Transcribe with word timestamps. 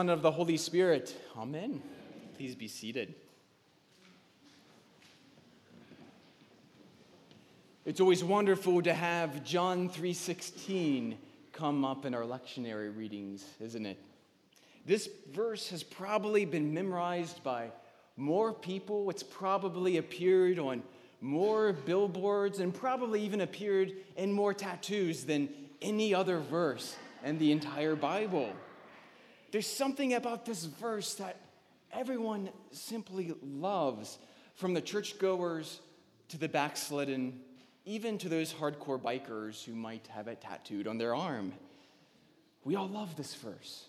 Son 0.00 0.10
of 0.10 0.22
the 0.22 0.30
Holy 0.30 0.56
Spirit. 0.56 1.12
Amen. 1.36 1.82
Please 2.36 2.54
be 2.54 2.68
seated. 2.68 3.16
It's 7.84 7.98
always 8.00 8.22
wonderful 8.22 8.80
to 8.82 8.94
have 8.94 9.42
John 9.42 9.88
3:16 9.88 11.18
come 11.50 11.84
up 11.84 12.04
in 12.04 12.14
our 12.14 12.22
lectionary 12.22 12.96
readings, 12.96 13.44
isn't 13.58 13.86
it? 13.86 13.98
This 14.86 15.08
verse 15.32 15.68
has 15.70 15.82
probably 15.82 16.44
been 16.44 16.72
memorized 16.72 17.42
by 17.42 17.72
more 18.16 18.52
people. 18.52 19.10
It's 19.10 19.24
probably 19.24 19.96
appeared 19.96 20.60
on 20.60 20.84
more 21.20 21.72
billboards 21.72 22.60
and 22.60 22.72
probably 22.72 23.20
even 23.24 23.40
appeared 23.40 23.94
in 24.16 24.32
more 24.32 24.54
tattoos 24.54 25.24
than 25.24 25.48
any 25.82 26.14
other 26.14 26.38
verse 26.38 26.94
in 27.24 27.38
the 27.38 27.50
entire 27.50 27.96
Bible. 27.96 28.52
There's 29.50 29.66
something 29.66 30.14
about 30.14 30.44
this 30.44 30.64
verse 30.64 31.14
that 31.14 31.36
everyone 31.92 32.50
simply 32.72 33.32
loves, 33.42 34.18
from 34.54 34.74
the 34.74 34.80
churchgoers 34.80 35.80
to 36.28 36.36
the 36.36 36.48
backslidden, 36.48 37.40
even 37.84 38.18
to 38.18 38.28
those 38.28 38.52
hardcore 38.52 39.00
bikers 39.00 39.64
who 39.64 39.74
might 39.74 40.06
have 40.08 40.28
it 40.28 40.40
tattooed 40.40 40.86
on 40.86 40.98
their 40.98 41.14
arm. 41.14 41.52
We 42.64 42.76
all 42.76 42.88
love 42.88 43.16
this 43.16 43.34
verse. 43.34 43.86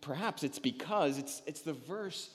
Perhaps 0.00 0.42
it's 0.42 0.58
because 0.58 1.18
it's, 1.18 1.42
it's 1.46 1.60
the 1.60 1.72
verse 1.72 2.30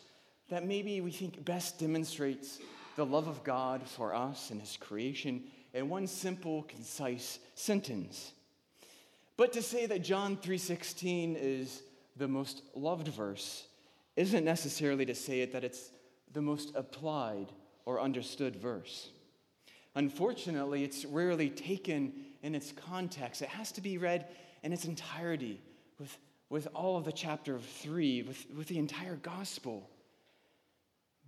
that 0.49 0.65
maybe 0.65 1.01
we 1.01 1.11
think 1.11 1.43
best 1.43 1.79
demonstrates 1.79 2.59
the 2.95 3.05
love 3.05 3.27
of 3.27 3.43
God 3.43 3.85
for 3.85 4.15
us 4.15 4.49
and 4.49 4.61
His 4.61 4.77
creation 4.77 5.43
in 5.73 5.89
one 5.89 6.07
simple, 6.07 6.63
concise 6.63 7.39
sentence. 7.53 8.31
But 9.37 9.53
to 9.53 9.61
say 9.61 9.85
that 9.85 9.99
John 9.99 10.35
3:16 10.37 11.35
is 11.35 11.83
the 12.15 12.27
most 12.27 12.63
loved 12.75 13.07
verse 13.07 13.67
isn't 14.15 14.43
necessarily 14.43 15.05
to 15.05 15.15
say 15.15 15.41
it 15.41 15.51
that 15.51 15.63
it's 15.63 15.91
the 16.33 16.41
most 16.41 16.75
applied 16.75 17.53
or 17.85 18.01
understood 18.01 18.55
verse. 18.55 19.09
Unfortunately, 19.95 20.83
it's 20.83 21.05
rarely 21.05 21.49
taken 21.49 22.13
in 22.41 22.55
its 22.55 22.71
context. 22.71 23.41
It 23.41 23.49
has 23.49 23.71
to 23.73 23.81
be 23.81 23.97
read 23.97 24.27
in 24.63 24.73
its 24.73 24.85
entirety, 24.85 25.61
with, 25.99 26.17
with 26.49 26.67
all 26.73 26.97
of 26.97 27.05
the 27.05 27.11
chapter 27.11 27.55
of 27.55 27.63
3, 27.63 28.23
with, 28.23 28.45
with 28.55 28.67
the 28.67 28.79
entire 28.79 29.15
gospel. 29.15 29.89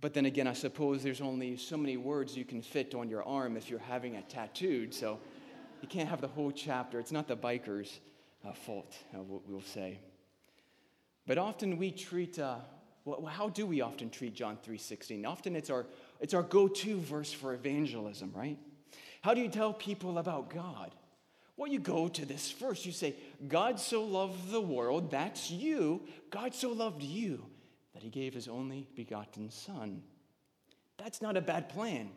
But 0.00 0.14
then 0.14 0.26
again, 0.26 0.46
I 0.46 0.52
suppose 0.52 1.02
there's 1.02 1.20
only 1.20 1.56
so 1.56 1.76
many 1.76 1.96
words 1.96 2.36
you 2.36 2.44
can 2.44 2.62
fit 2.62 2.94
on 2.94 3.08
your 3.08 3.22
arm 3.24 3.56
if 3.56 3.70
you're 3.70 3.78
having 3.78 4.14
it 4.14 4.28
tattooed, 4.28 4.94
so 4.94 5.18
you 5.82 5.88
can't 5.88 6.08
have 6.08 6.20
the 6.20 6.28
whole 6.28 6.50
chapter. 6.50 6.98
It's 6.98 7.12
not 7.12 7.28
the 7.28 7.36
biker's 7.36 8.00
uh, 8.46 8.52
fault, 8.52 8.94
uh, 9.14 9.18
we'll 9.22 9.62
say. 9.62 9.98
But 11.26 11.38
often 11.38 11.76
we 11.76 11.90
treat, 11.90 12.38
uh, 12.38 12.56
well, 13.04 13.26
how 13.26 13.48
do 13.48 13.66
we 13.66 13.80
often 13.80 14.10
treat 14.10 14.34
John 14.34 14.58
3.16? 14.66 15.26
Often 15.26 15.56
it's 15.56 15.70
our, 15.70 15.86
it's 16.20 16.34
our 16.34 16.42
go-to 16.42 16.98
verse 16.98 17.32
for 17.32 17.54
evangelism, 17.54 18.32
right? 18.34 18.58
How 19.22 19.34
do 19.34 19.40
you 19.40 19.48
tell 19.48 19.72
people 19.72 20.18
about 20.18 20.50
God? 20.50 20.94
Well, 21.56 21.70
you 21.70 21.78
go 21.78 22.08
to 22.08 22.24
this 22.24 22.50
verse. 22.52 22.86
You 22.86 22.92
say, 22.92 23.14
God 23.46 23.78
so 23.78 24.02
loved 24.02 24.50
the 24.50 24.62
world, 24.62 25.10
that's 25.10 25.50
you. 25.50 26.02
God 26.30 26.54
so 26.54 26.70
loved 26.72 27.02
you 27.02 27.44
that 27.92 28.02
he 28.02 28.08
gave 28.08 28.32
his 28.32 28.48
only 28.48 28.86
begotten 28.96 29.50
Son. 29.50 30.02
That's 30.96 31.20
not 31.20 31.36
a 31.36 31.42
bad 31.42 31.68
plan. 31.68 32.10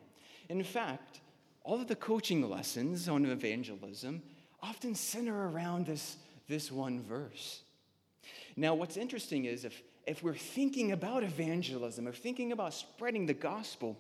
In 0.50 0.64
fact, 0.64 1.20
all 1.64 1.82
of 1.82 1.88
the 1.88 1.96
coaching 1.96 2.50
lessons 2.50 3.10
on 3.10 3.26
evangelism 3.26 4.22
often 4.64 4.96
center 4.96 5.50
around 5.50 5.86
this, 5.86 6.16
this 6.48 6.72
one 6.72 7.02
verse. 7.02 7.62
Now, 8.56 8.74
what's 8.74 8.96
interesting 8.96 9.46
is 9.46 9.66
if, 9.66 9.82
if 10.08 10.24
we're 10.24 10.36
thinking 10.36 10.94
about 10.94 11.24
evangelism, 11.24 12.08
if 12.08 12.18
thinking 12.18 12.54
about 12.54 12.74
spreading 12.74 13.26
the 13.26 13.34
gospel, 13.34 13.98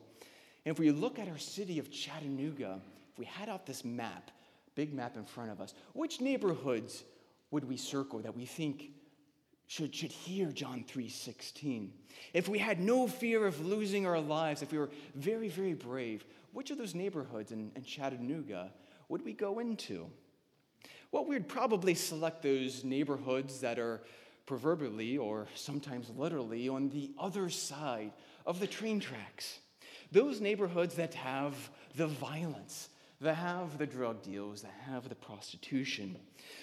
and 0.65 0.73
if 0.73 0.79
we 0.79 0.91
look 0.91 1.19
at 1.19 1.27
our 1.27 1.37
city 1.37 1.79
of 1.79 1.91
Chattanooga, 1.91 2.79
if 3.11 3.19
we 3.19 3.25
had 3.25 3.49
out 3.49 3.65
this 3.65 3.83
map, 3.83 4.31
big 4.73 4.93
map 4.93 5.17
in 5.17 5.25
front 5.25 5.51
of 5.51 5.59
us, 5.59 5.73
which 5.91 6.21
neighborhoods 6.21 7.03
would 7.51 7.67
we 7.67 7.75
circle 7.75 8.19
that 8.19 8.35
we 8.35 8.45
think 8.45 8.91
should, 9.67 9.93
should 9.93 10.11
hear 10.11 10.51
John 10.51 10.85
3:16? 10.87 11.89
If 12.33 12.47
we 12.47 12.57
had 12.57 12.79
no 12.79 13.07
fear 13.07 13.45
of 13.45 13.65
losing 13.65 14.05
our 14.05 14.19
lives, 14.19 14.61
if 14.61 14.71
we 14.71 14.77
were 14.77 14.89
very, 15.15 15.49
very 15.49 15.73
brave, 15.73 16.25
which 16.53 16.71
of 16.71 16.77
those 16.77 16.95
neighborhoods 16.95 17.51
in, 17.51 17.71
in 17.75 17.83
Chattanooga 17.83 18.71
would 19.09 19.25
we 19.25 19.33
go 19.33 19.59
into? 19.59 20.09
Well, 21.13 21.25
we'd 21.25 21.47
probably 21.47 21.93
select 21.93 22.41
those 22.41 22.83
neighborhoods 22.83 23.59
that 23.59 23.77
are 23.77 24.01
proverbially 24.47 25.15
or 25.19 25.45
sometimes 25.53 26.09
literally 26.09 26.67
on 26.67 26.89
the 26.89 27.11
other 27.19 27.51
side 27.51 28.13
of 28.47 28.59
the 28.59 28.65
train 28.65 28.99
tracks. 28.99 29.59
Those 30.11 30.41
neighborhoods 30.41 30.95
that 30.95 31.13
have 31.13 31.69
the 31.95 32.07
violence, 32.07 32.89
that 33.21 33.35
have 33.35 33.77
the 33.77 33.85
drug 33.85 34.23
deals, 34.23 34.63
that 34.63 34.73
have 34.87 35.07
the 35.07 35.13
prostitution. 35.13 36.17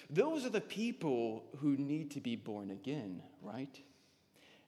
Those 0.09 0.45
are 0.45 0.49
the 0.49 0.59
people 0.59 1.45
who 1.59 1.77
need 1.77 2.11
to 2.11 2.19
be 2.19 2.35
born 2.35 2.71
again, 2.71 3.23
right? 3.41 3.79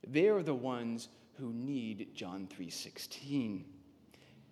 They're 0.07 0.43
the 0.43 0.55
ones 0.55 1.09
who 1.33 1.51
need 1.51 2.15
John 2.15 2.47
3:16. 2.47 3.65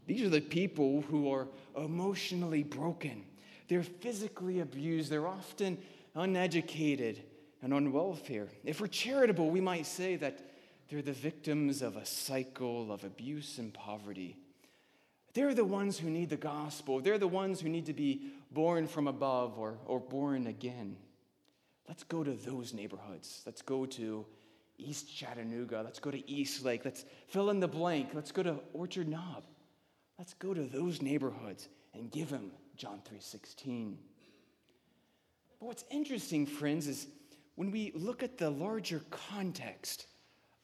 These 0.08 0.24
are 0.24 0.30
the 0.30 0.42
people 0.42 1.03
who 1.03 1.31
are 1.31 1.48
emotionally 1.78 2.63
broken. 2.63 3.24
They're 3.71 3.83
physically 3.83 4.59
abused. 4.59 5.09
They're 5.09 5.29
often 5.29 5.77
uneducated 6.13 7.23
and 7.63 7.73
on 7.73 7.93
welfare. 7.93 8.49
If 8.65 8.81
we're 8.81 8.87
charitable, 8.87 9.49
we 9.49 9.61
might 9.61 9.85
say 9.85 10.17
that 10.17 10.39
they're 10.89 11.01
the 11.01 11.13
victims 11.13 11.81
of 11.81 11.95
a 11.95 12.05
cycle 12.05 12.91
of 12.91 13.05
abuse 13.05 13.59
and 13.59 13.73
poverty. 13.73 14.35
They're 15.33 15.53
the 15.53 15.63
ones 15.63 15.97
who 15.97 16.09
need 16.09 16.29
the 16.29 16.35
gospel. 16.35 16.99
They're 16.99 17.17
the 17.17 17.29
ones 17.29 17.61
who 17.61 17.69
need 17.69 17.85
to 17.85 17.93
be 17.93 18.33
born 18.51 18.87
from 18.87 19.07
above 19.07 19.57
or, 19.57 19.77
or 19.85 20.01
born 20.01 20.47
again. 20.47 20.97
Let's 21.88 22.03
go 22.03 22.25
to 22.25 22.33
those 22.33 22.73
neighborhoods. 22.73 23.41
Let's 23.45 23.61
go 23.61 23.85
to 23.85 24.25
East 24.77 25.15
Chattanooga. 25.15 25.81
Let's 25.81 25.99
go 25.99 26.11
to 26.11 26.29
East 26.29 26.65
Lake. 26.65 26.81
Let's 26.83 27.05
fill 27.29 27.49
in 27.49 27.61
the 27.61 27.69
blank. 27.69 28.09
Let's 28.13 28.33
go 28.33 28.43
to 28.43 28.59
Orchard 28.73 29.07
Knob. 29.07 29.45
Let's 30.19 30.33
go 30.33 30.53
to 30.53 30.63
those 30.63 31.01
neighborhoods 31.01 31.69
and 31.93 32.11
give 32.11 32.31
them 32.31 32.51
John 32.81 33.00
3:16. 33.03 33.96
But 35.59 35.68
what's 35.68 35.86
interesting, 35.92 36.47
friends, 36.47 36.88
is 36.88 37.06
when 37.53 37.69
we 37.69 37.92
look 37.92 38.24
at 38.24 38.40
the 38.40 38.50
larger 38.50 39.03
context 39.12 40.08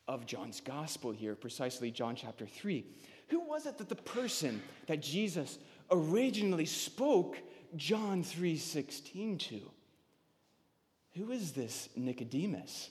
of 0.08 0.26
John's 0.26 0.60
gospel 0.60 1.12
here, 1.12 1.36
precisely 1.36 1.92
John 1.92 2.16
chapter 2.16 2.48
3, 2.48 2.84
who 3.28 3.42
was 3.42 3.68
it 3.68 3.78
that 3.78 3.88
the 3.88 3.96
person 3.96 4.64
that 4.88 5.00
Jesus 5.00 5.60
originally 5.92 6.66
spoke 6.66 7.38
John 7.76 8.24
3:16 8.24 9.38
to? 9.38 9.72
Who 11.18 11.30
is 11.30 11.52
this 11.52 11.88
Nicodemus? 11.96 12.90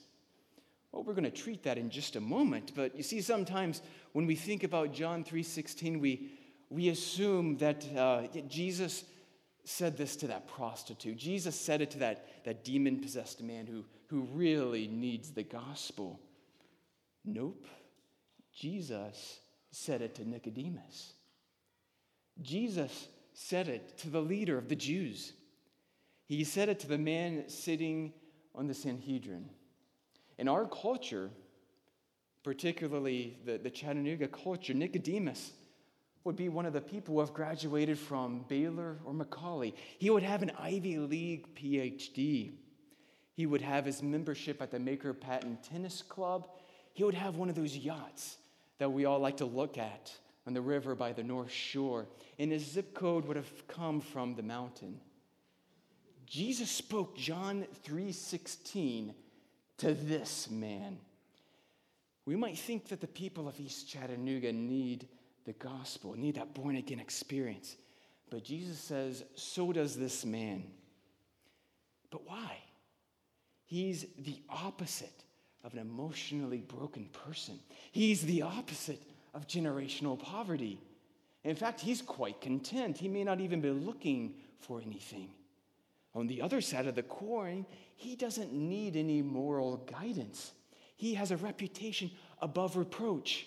Well, 0.93 1.03
we're 1.03 1.15
going 1.15 1.25
to 1.25 1.33
treat 1.33 1.65
that 1.65 1.79
in 1.79 1.91
just 1.91 2.15
a 2.15 2.21
moment, 2.21 2.71
but 2.77 2.95
you 2.95 3.03
see 3.03 3.21
sometimes 3.21 3.83
when 4.13 4.25
we 4.25 4.37
think 4.37 4.63
about 4.63 4.93
John 4.93 5.25
3:16, 5.25 5.99
we 5.99 6.31
we 6.71 6.91
assume 6.91 7.57
that 7.59 7.85
uh, 7.97 8.27
Jesus 8.49 9.05
said 9.69 9.97
this 9.97 10.16
to 10.16 10.28
that 10.28 10.47
prostitute. 10.47 11.16
Jesus 11.16 11.59
said 11.59 11.81
it 11.81 11.91
to 11.91 11.99
that, 11.99 12.44
that 12.44 12.65
demon 12.65 13.00
possessed 13.00 13.43
man 13.43 13.66
who, 13.66 13.84
who 14.06 14.22
really 14.32 14.87
needs 14.87 15.32
the 15.32 15.43
gospel. 15.43 16.21
Nope. 17.25 17.66
Jesus 18.54 19.41
said 19.71 20.03
it 20.03 20.15
to 20.15 20.28
Nicodemus. 20.28 21.15
Jesus 22.41 23.09
said 23.34 23.69
it 23.69 23.99
to 23.99 24.09
the 24.09 24.21
leader 24.21 24.56
of 24.56 24.69
the 24.69 24.77
Jews. 24.77 25.32
He 26.27 26.44
said 26.44 26.69
it 26.69 26.81
to 26.81 26.88
the 26.88 26.98
man 26.98 27.48
sitting 27.48 28.12
on 28.54 28.69
the 28.69 28.75
Sanhedrin. 28.75 29.50
In 30.38 30.48
our 30.48 30.66
culture, 30.66 31.30
particularly 32.45 33.39
the, 33.45 33.59
the 33.59 33.71
Chattanooga 33.71 34.28
culture, 34.28 34.74
Nicodemus 34.74 35.53
would 36.27 36.37
be 36.37 36.49
one 36.49 36.67
of 36.67 36.73
the 36.73 36.81
people 36.81 37.15
who 37.15 37.21
have 37.21 37.33
graduated 37.33 37.99
from 37.99 38.45
Baylor 38.49 38.99
or 39.05 39.15
McCallie. 39.15 39.73
He 39.99 40.11
would 40.11 40.25
have 40.25 40.43
an 40.43 40.51
Ivy 40.59 40.99
League 40.99 41.55
PhD. 41.55 42.53
He 43.33 43.47
would 43.47 43.63
have 43.63 43.84
his 43.87 44.03
membership 44.03 44.61
at 44.61 44.71
the 44.71 44.78
Manker 44.78 45.19
Patten 45.19 45.57
Tennis 45.63 46.03
Club. 46.03 46.49
He 46.93 47.05
would 47.05 47.15
have 47.15 47.37
one 47.37 47.49
of 47.49 47.55
those 47.55 47.77
yachts 47.77 48.39
that 48.78 48.93
we 48.93 49.05
all 49.05 49.21
like 49.21 49.37
to 49.39 49.45
look 49.45 49.78
at 49.78 50.13
on 50.47 50.53
the 50.53 50.61
river 50.61 50.95
by 50.95 51.13
the 51.13 51.23
North 51.23 51.53
Shore. 51.53 52.07
And 52.39 52.51
his 52.51 52.65
zip 52.65 52.93
code 52.93 53.25
would 53.27 53.37
have 53.37 53.69
come 53.69 54.01
from 54.01 54.34
the 54.34 54.43
mountain. 54.43 55.01
Jesus 56.27 56.71
spoke 56.71 57.17
John 57.17 57.67
3:16 57.84 59.15
to 59.79 59.95
this 59.95 60.51
man. 60.51 60.99
We 62.25 62.34
might 62.34 62.59
think 62.59 62.89
that 62.89 63.01
the 63.01 63.07
people 63.07 63.47
of 63.47 63.61
East 63.61 63.89
Chattanooga 63.89 64.53
need 64.53 65.07
the 65.47 65.53
gospel, 65.54 66.15
need 66.15 66.34
that 66.34 66.54
born 66.54 66.77
again 66.77 67.01
experience. 67.01 67.77
But 68.28 68.45
Jesus 68.45 68.78
says, 68.78 69.25
so 69.37 69.72
does 69.72 69.97
this 69.97 70.25
man. 70.25 70.65
But 72.10 72.27
why? 72.27 72.59
He's 73.65 74.07
the 74.19 74.41
opposite 74.48 75.25
of 75.65 75.72
an 75.72 75.78
emotionally 75.78 76.59
broken 76.59 77.09
person. 77.27 77.59
He's 77.93 78.22
the 78.22 78.43
opposite 78.43 79.03
of 79.34 79.47
generational 79.47 80.19
poverty. 80.19 80.81
In 81.45 81.57
fact, 81.57 81.81
he's 81.81 82.03
quite 82.03 82.41
content. 82.41 82.98
He 82.98 83.09
may 83.09 83.25
not 83.25 83.41
even 83.41 83.60
be 83.60 83.71
looking 83.71 84.34
for 84.59 84.81
anything. 84.81 85.31
On 86.15 86.27
the 86.27 86.43
other 86.43 86.60
side 86.60 86.87
of 86.87 86.95
the 86.95 87.03
coin, 87.03 87.66
he 87.95 88.16
doesn't 88.16 88.53
need 88.53 88.97
any 88.97 89.22
moral 89.22 89.77
guidance. 89.78 90.53
He 90.97 91.15
has 91.15 91.31
a 91.31 91.37
reputation 91.37 92.10
above 92.41 92.77
reproach. 92.77 93.47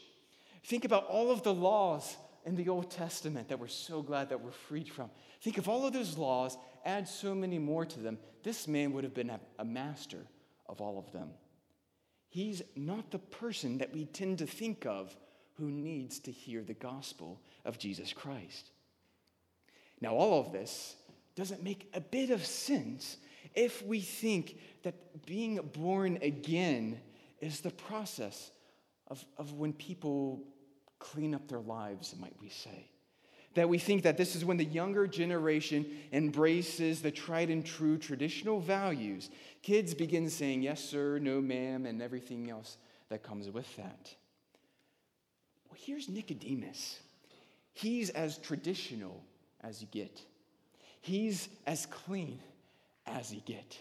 Think 0.63 0.85
about 0.85 1.07
all 1.07 1.31
of 1.31 1.43
the 1.43 1.53
laws 1.53 2.17
in 2.45 2.55
the 2.55 2.69
Old 2.69 2.89
Testament 2.89 3.49
that 3.49 3.59
we're 3.59 3.67
so 3.67 4.01
glad 4.01 4.29
that 4.29 4.41
we're 4.41 4.51
freed 4.51 4.89
from. 4.89 5.09
Think 5.41 5.57
of 5.57 5.69
all 5.69 5.85
of 5.85 5.93
those 5.93 6.17
laws, 6.17 6.57
add 6.85 7.07
so 7.07 7.35
many 7.35 7.59
more 7.59 7.85
to 7.85 7.99
them. 7.99 8.17
This 8.43 8.67
man 8.67 8.93
would 8.93 9.03
have 9.03 9.13
been 9.13 9.31
a, 9.57 9.65
master 9.65 10.25
of 10.67 10.81
all 10.81 10.97
of 10.97 11.11
them. 11.11 11.29
He's 12.29 12.61
not 12.75 13.11
the 13.11 13.19
person 13.19 13.79
that 13.79 13.93
we 13.93 14.05
tend 14.05 14.39
to 14.39 14.45
think 14.45 14.85
of 14.85 15.15
who 15.57 15.69
needs 15.69 16.19
to 16.19 16.31
hear 16.31 16.63
the 16.63 16.73
gospel 16.73 17.41
of 17.65 17.77
Jesus 17.77 18.13
Christ. 18.13 18.71
Now, 20.01 20.15
all 20.15 20.39
of 20.39 20.51
this 20.51 20.95
doesn't 21.35 21.63
make 21.63 21.89
a 21.93 22.01
bit 22.01 22.29
of 22.29 22.45
sense 22.45 23.17
if 23.55 23.85
we 23.85 23.99
think 23.99 24.57
that 24.83 25.25
being 25.25 25.57
born 25.73 26.19
again 26.21 26.99
is 27.41 27.61
the 27.61 27.71
process 27.71 28.51
of, 29.09 29.23
of 29.37 29.53
when 29.53 29.73
people 29.73 30.43
clean 30.99 31.33
up 31.33 31.47
their 31.47 31.61
lives, 31.61 32.15
might 32.19 32.35
we 32.41 32.49
say. 32.49 32.89
That 33.55 33.67
we 33.67 33.79
think 33.79 34.03
that 34.03 34.17
this 34.17 34.35
is 34.35 34.45
when 34.45 34.57
the 34.57 34.65
younger 34.65 35.07
generation 35.07 35.85
embraces 36.13 37.01
the 37.01 37.09
tried 37.09 37.49
and 37.49 37.65
true 37.65 37.97
traditional 37.97 38.59
values. 38.59 39.29
Kids 39.63 39.93
begin 39.93 40.29
saying 40.29 40.61
yes, 40.61 40.83
sir, 40.83 41.17
no, 41.17 41.41
ma'am, 41.41 41.85
and 41.85 42.01
everything 42.01 42.49
else 42.49 42.77
that 43.09 43.23
comes 43.23 43.49
with 43.49 43.75
that. 43.77 44.13
Well, 45.67 45.79
here's 45.79 46.09
Nicodemus. 46.09 46.99
He's 47.73 48.09
as 48.11 48.37
traditional 48.37 49.23
as 49.61 49.81
you 49.81 49.87
get. 49.91 50.21
He's 51.01 51.49
as 51.65 51.85
clean 51.87 52.39
as 53.07 53.33
you 53.33 53.41
get. 53.45 53.77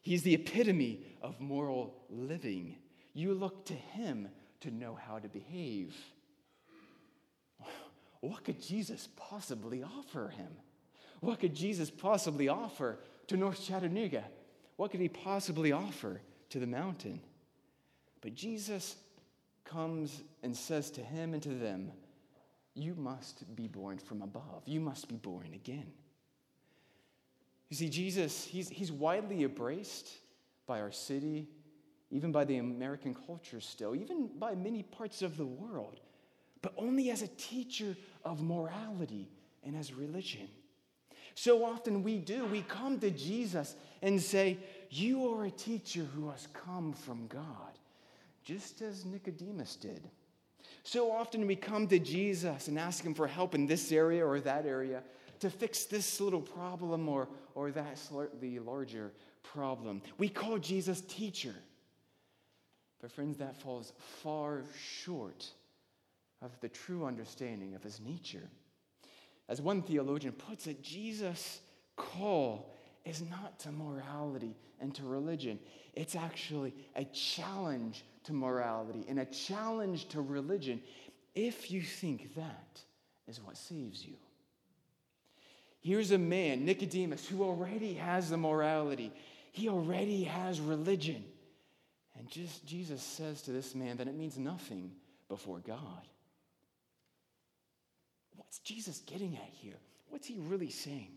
He's 0.00 0.22
the 0.22 0.34
epitome 0.34 1.04
of 1.22 1.40
moral 1.40 1.94
living. 2.10 2.76
You 3.14 3.34
look 3.34 3.66
to 3.66 3.74
him 3.74 4.28
to 4.62 4.70
know 4.70 4.94
how 4.94 5.18
to 5.18 5.28
behave. 5.28 5.94
What 8.20 8.44
could 8.44 8.62
Jesus 8.62 9.08
possibly 9.16 9.82
offer 9.82 10.28
him? 10.28 10.48
What 11.20 11.40
could 11.40 11.54
Jesus 11.54 11.90
possibly 11.90 12.48
offer 12.48 12.98
to 13.28 13.36
North 13.36 13.62
Chattanooga? 13.62 14.24
What 14.76 14.90
could 14.90 15.00
he 15.00 15.08
possibly 15.08 15.72
offer 15.72 16.20
to 16.50 16.58
the 16.58 16.66
mountain? 16.66 17.20
But 18.20 18.34
Jesus 18.34 18.96
comes 19.64 20.22
and 20.42 20.56
says 20.56 20.90
to 20.92 21.00
him 21.00 21.34
and 21.34 21.42
to 21.42 21.50
them, 21.50 21.92
You 22.74 22.94
must 22.94 23.54
be 23.56 23.66
born 23.66 23.98
from 23.98 24.22
above. 24.22 24.62
You 24.66 24.80
must 24.80 25.08
be 25.08 25.16
born 25.16 25.50
again. 25.54 25.92
You 27.68 27.76
see, 27.76 27.88
Jesus, 27.88 28.44
he's, 28.44 28.68
he's 28.68 28.92
widely 28.92 29.42
embraced 29.42 30.10
by 30.66 30.80
our 30.80 30.92
city, 30.92 31.48
even 32.12 32.30
by 32.30 32.44
the 32.44 32.58
American 32.58 33.14
culture 33.26 33.60
still, 33.60 33.96
even 33.96 34.28
by 34.38 34.54
many 34.54 34.82
parts 34.82 35.22
of 35.22 35.36
the 35.36 35.46
world, 35.46 35.98
but 36.60 36.74
only 36.76 37.10
as 37.10 37.22
a 37.22 37.28
teacher 37.28 37.96
of 38.24 38.42
morality 38.42 39.28
and 39.64 39.74
as 39.74 39.94
religion. 39.94 40.46
So 41.34 41.64
often 41.64 42.02
we 42.02 42.18
do, 42.18 42.44
we 42.44 42.60
come 42.62 43.00
to 43.00 43.10
Jesus 43.10 43.74
and 44.02 44.20
say, 44.20 44.58
You 44.90 45.34
are 45.34 45.46
a 45.46 45.50
teacher 45.50 46.06
who 46.14 46.28
has 46.28 46.46
come 46.52 46.92
from 46.92 47.26
God, 47.28 47.78
just 48.44 48.82
as 48.82 49.06
Nicodemus 49.06 49.76
did. 49.76 50.10
So 50.84 51.10
often 51.10 51.46
we 51.46 51.56
come 51.56 51.88
to 51.88 51.98
Jesus 51.98 52.68
and 52.68 52.78
ask 52.78 53.02
him 53.02 53.14
for 53.14 53.26
help 53.26 53.54
in 53.54 53.66
this 53.66 53.90
area 53.90 54.26
or 54.26 54.38
that 54.40 54.66
area, 54.66 55.02
to 55.40 55.48
fix 55.48 55.86
this 55.86 56.20
little 56.20 56.40
problem 56.40 57.08
or, 57.08 57.28
or 57.54 57.70
that 57.70 57.98
slightly 57.98 58.58
larger 58.58 59.12
problem. 59.42 60.02
We 60.18 60.28
call 60.28 60.58
Jesus 60.58 61.00
teacher. 61.00 61.54
But, 63.02 63.10
friends, 63.10 63.36
that 63.38 63.56
falls 63.56 63.92
far 64.22 64.62
short 65.02 65.44
of 66.40 66.52
the 66.60 66.68
true 66.68 67.04
understanding 67.04 67.74
of 67.74 67.82
his 67.82 68.00
nature. 68.00 68.48
As 69.48 69.60
one 69.60 69.82
theologian 69.82 70.32
puts 70.32 70.68
it, 70.68 70.82
Jesus' 70.82 71.60
call 71.96 72.72
is 73.04 73.22
not 73.28 73.58
to 73.60 73.72
morality 73.72 74.54
and 74.80 74.94
to 74.94 75.02
religion. 75.02 75.58
It's 75.94 76.14
actually 76.14 76.72
a 76.94 77.04
challenge 77.06 78.04
to 78.24 78.32
morality 78.32 79.04
and 79.08 79.18
a 79.18 79.24
challenge 79.26 80.08
to 80.10 80.20
religion 80.20 80.80
if 81.34 81.70
you 81.70 81.82
think 81.82 82.34
that 82.36 82.80
is 83.26 83.40
what 83.42 83.56
saves 83.56 84.04
you. 84.04 84.14
Here's 85.80 86.12
a 86.12 86.18
man, 86.18 86.64
Nicodemus, 86.64 87.26
who 87.26 87.42
already 87.42 87.94
has 87.94 88.30
the 88.30 88.36
morality, 88.36 89.12
he 89.50 89.68
already 89.68 90.24
has 90.24 90.60
religion. 90.60 91.24
And 92.18 92.28
just 92.28 92.66
Jesus 92.66 93.02
says 93.02 93.42
to 93.42 93.52
this 93.52 93.74
man 93.74 93.96
that 93.96 94.08
it 94.08 94.14
means 94.14 94.38
nothing 94.38 94.92
before 95.28 95.60
God. 95.60 96.06
What's 98.36 98.58
Jesus 98.58 99.02
getting 99.06 99.36
at 99.36 99.50
here? 99.50 99.78
What's 100.08 100.26
he 100.26 100.36
really 100.38 100.70
saying? 100.70 101.12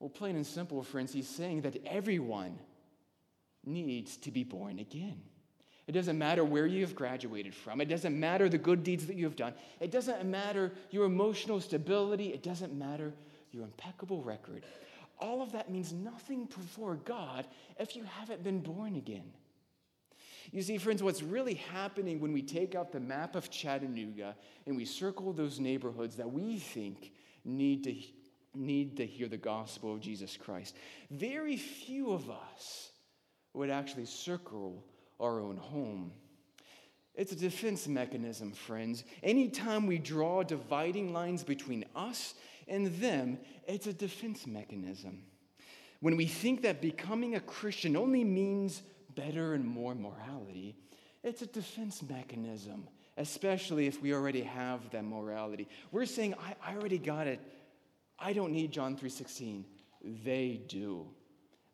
Well, 0.00 0.10
plain 0.10 0.36
and 0.36 0.46
simple, 0.46 0.82
friends, 0.82 1.12
he's 1.12 1.28
saying 1.28 1.62
that 1.62 1.76
everyone 1.86 2.58
needs 3.64 4.16
to 4.18 4.30
be 4.30 4.44
born 4.44 4.78
again. 4.78 5.20
It 5.86 5.92
doesn't 5.92 6.18
matter 6.18 6.44
where 6.44 6.66
you 6.66 6.82
have 6.82 6.94
graduated 6.94 7.54
from. 7.54 7.80
It 7.80 7.86
doesn't 7.86 8.18
matter 8.18 8.48
the 8.48 8.58
good 8.58 8.84
deeds 8.84 9.06
that 9.06 9.16
you 9.16 9.24
have 9.24 9.36
done. 9.36 9.54
It 9.80 9.90
doesn't 9.90 10.24
matter 10.30 10.72
your 10.90 11.06
emotional 11.06 11.60
stability. 11.60 12.28
It 12.28 12.42
doesn't 12.42 12.74
matter 12.74 13.14
your 13.52 13.64
impeccable 13.64 14.22
record. 14.22 14.64
All 15.20 15.42
of 15.42 15.52
that 15.52 15.70
means 15.70 15.92
nothing 15.92 16.46
before 16.46 16.96
God 16.96 17.46
if 17.78 17.96
you 17.96 18.04
haven't 18.04 18.42
been 18.42 18.60
born 18.60 18.96
again. 18.96 19.32
You 20.50 20.62
see, 20.62 20.78
friends, 20.78 21.02
what's 21.02 21.22
really 21.22 21.54
happening 21.54 22.20
when 22.20 22.32
we 22.32 22.42
take 22.42 22.74
out 22.74 22.92
the 22.92 23.00
map 23.00 23.34
of 23.34 23.50
Chattanooga 23.50 24.34
and 24.66 24.76
we 24.76 24.84
circle 24.84 25.32
those 25.32 25.60
neighborhoods 25.60 26.16
that 26.16 26.32
we 26.32 26.58
think 26.58 27.12
need 27.44 27.84
to, 27.84 27.94
need 28.54 28.96
to 28.96 29.06
hear 29.06 29.28
the 29.28 29.36
gospel 29.36 29.92
of 29.92 30.00
Jesus 30.00 30.36
Christ, 30.36 30.74
very 31.10 31.56
few 31.56 32.12
of 32.12 32.30
us 32.30 32.92
would 33.52 33.70
actually 33.70 34.06
circle 34.06 34.84
our 35.20 35.40
own 35.40 35.56
home. 35.56 36.12
It's 37.14 37.32
a 37.32 37.36
defense 37.36 37.88
mechanism, 37.88 38.52
friends. 38.52 39.04
Anytime 39.24 39.86
we 39.86 39.98
draw 39.98 40.44
dividing 40.44 41.12
lines 41.12 41.42
between 41.42 41.84
us 41.96 42.34
and 42.68 42.86
them, 43.00 43.38
it's 43.66 43.86
a 43.86 43.92
defense 43.92 44.46
mechanism. 44.46 45.22
When 46.00 46.16
we 46.16 46.26
think 46.26 46.62
that 46.62 46.80
becoming 46.80 47.34
a 47.34 47.40
Christian 47.40 47.96
only 47.96 48.24
means 48.24 48.82
better 49.14 49.54
and 49.54 49.66
more 49.66 49.94
morality, 49.94 50.76
it's 51.24 51.42
a 51.42 51.46
defense 51.46 52.02
mechanism, 52.02 52.86
especially 53.16 53.86
if 53.86 54.00
we 54.00 54.14
already 54.14 54.42
have 54.42 54.88
that 54.90 55.04
morality. 55.04 55.68
We're 55.90 56.06
saying, 56.06 56.34
I, 56.34 56.72
I 56.72 56.76
already 56.76 56.98
got 56.98 57.26
it. 57.26 57.40
I 58.18 58.32
don't 58.32 58.52
need 58.52 58.72
John 58.72 58.96
3:16. 58.96 59.64
They 60.24 60.60
do. 60.68 61.06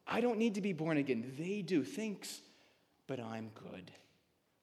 I 0.07 0.21
don't 0.21 0.39
need 0.39 0.55
to 0.55 0.61
be 0.61 0.73
born 0.73 0.97
again. 0.97 1.33
They 1.39 1.63
do. 1.63 1.85
Thanks 1.85 2.41
but 3.07 3.21
I'm 3.21 3.51
good. 3.55 3.91